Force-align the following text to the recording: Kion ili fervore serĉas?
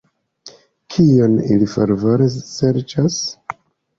Kion 0.93 1.35
ili 1.55 1.67
fervore 1.75 2.31
serĉas? 2.37 3.21